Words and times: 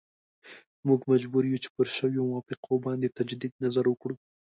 موږ 0.87 0.99
مجبور 1.11 1.43
یو 1.47 1.61
چې 1.63 1.69
پر 1.75 1.87
شویو 1.97 2.27
موافقو 2.31 2.75
باندې 2.85 3.15
تجدید 3.17 3.53
نظر 3.65 3.85
وکړو. 3.89 4.15